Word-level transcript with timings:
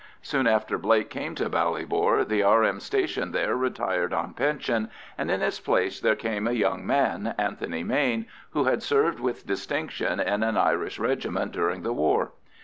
Soon 0.23 0.47
after 0.47 0.79
Blake 0.79 1.11
came 1.11 1.35
to 1.35 1.47
Ballybor, 1.47 2.27
the 2.27 2.41
R.M. 2.41 2.79
stationed 2.79 3.35
there 3.35 3.55
retired 3.55 4.13
on 4.13 4.33
pension, 4.33 4.89
and 5.15 5.29
in 5.29 5.41
his 5.41 5.59
place 5.59 5.99
there 5.99 6.15
came 6.15 6.47
a 6.47 6.53
young 6.53 6.87
man, 6.87 7.35
Anthony 7.37 7.83
Mayne, 7.83 8.25
who 8.49 8.63
had 8.63 8.81
served 8.81 9.19
with 9.19 9.45
distinction 9.45 10.19
in 10.19 10.41
an 10.41 10.57
Irish 10.57 10.97
regiment 10.97 11.51
during 11.51 11.83
the 11.83 11.93
war. 11.93 12.31